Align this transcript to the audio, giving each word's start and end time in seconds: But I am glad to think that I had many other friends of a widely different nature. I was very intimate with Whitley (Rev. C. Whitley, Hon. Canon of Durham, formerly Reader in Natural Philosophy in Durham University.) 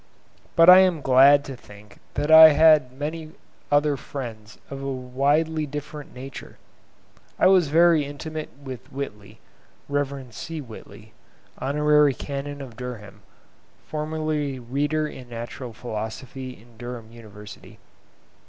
But 0.55 0.67
I 0.67 0.79
am 0.79 1.01
glad 1.01 1.45
to 1.45 1.55
think 1.55 1.99
that 2.15 2.31
I 2.31 2.53
had 2.53 2.91
many 2.91 3.33
other 3.71 3.95
friends 3.95 4.57
of 4.71 4.81
a 4.81 4.91
widely 4.91 5.67
different 5.67 6.11
nature. 6.15 6.57
I 7.37 7.45
was 7.45 7.67
very 7.67 8.03
intimate 8.03 8.49
with 8.59 8.91
Whitley 8.91 9.39
(Rev. 9.87 10.33
C. 10.33 10.59
Whitley, 10.59 11.13
Hon. 11.59 12.11
Canon 12.13 12.61
of 12.61 12.75
Durham, 12.75 13.21
formerly 13.85 14.57
Reader 14.57 15.07
in 15.07 15.29
Natural 15.29 15.71
Philosophy 15.71 16.59
in 16.59 16.77
Durham 16.79 17.11
University.) 17.11 17.77